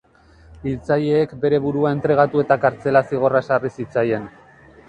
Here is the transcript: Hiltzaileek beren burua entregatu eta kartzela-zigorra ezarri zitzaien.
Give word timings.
Hiltzaileek 0.69 1.35
beren 1.43 1.61
burua 1.67 1.91
entregatu 1.97 2.43
eta 2.47 2.57
kartzela-zigorra 2.65 3.47
ezarri 3.47 3.73
zitzaien. 3.77 4.31